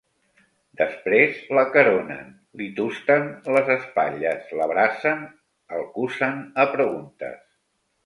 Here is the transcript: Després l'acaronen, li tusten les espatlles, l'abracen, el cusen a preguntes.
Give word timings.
Després 0.79 1.37
l'acaronen, 1.57 2.31
li 2.63 2.71
tusten 2.81 3.29
les 3.59 3.71
espatlles, 3.77 4.51
l'abracen, 4.63 5.25
el 5.79 5.89
cusen 6.01 6.45
a 6.67 6.71
preguntes. 6.77 7.43